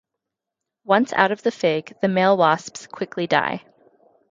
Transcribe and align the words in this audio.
Once 0.83 1.13
out 1.13 1.31
of 1.31 1.43
the 1.43 1.51
fig, 1.51 1.95
the 2.01 2.07
male 2.07 2.35
wasps 2.35 2.87
quickly 2.87 3.27
die. 3.27 3.63